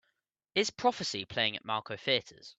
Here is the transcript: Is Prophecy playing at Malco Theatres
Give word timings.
Is 0.55 0.71
Prophecy 0.71 1.25
playing 1.25 1.55
at 1.55 1.63
Malco 1.63 1.95
Theatres 1.95 2.49